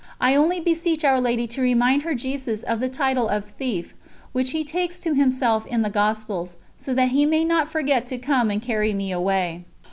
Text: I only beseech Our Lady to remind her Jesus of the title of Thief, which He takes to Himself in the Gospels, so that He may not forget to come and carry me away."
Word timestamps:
I 0.19 0.33
only 0.33 0.59
beseech 0.59 1.03
Our 1.05 1.21
Lady 1.21 1.45
to 1.45 1.61
remind 1.61 2.01
her 2.01 2.15
Jesus 2.15 2.63
of 2.63 2.79
the 2.79 2.89
title 2.89 3.27
of 3.29 3.45
Thief, 3.45 3.93
which 4.31 4.49
He 4.49 4.63
takes 4.63 4.97
to 4.97 5.13
Himself 5.13 5.67
in 5.67 5.83
the 5.83 5.91
Gospels, 5.91 6.57
so 6.75 6.95
that 6.95 7.09
He 7.09 7.23
may 7.27 7.45
not 7.45 7.69
forget 7.71 8.07
to 8.07 8.17
come 8.17 8.49
and 8.49 8.63
carry 8.63 8.95
me 8.95 9.11
away." 9.11 9.63